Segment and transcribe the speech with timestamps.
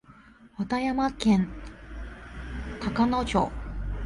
[0.55, 1.47] 和歌山県
[2.79, 3.51] 高野町